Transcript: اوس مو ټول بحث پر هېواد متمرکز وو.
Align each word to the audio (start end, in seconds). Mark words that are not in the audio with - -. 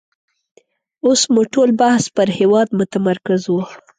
اوس 1.05 1.21
مو 1.33 1.41
ټول 1.53 1.69
بحث 1.81 2.03
پر 2.15 2.27
هېواد 2.39 2.67
متمرکز 2.79 3.41
وو. 3.47 3.61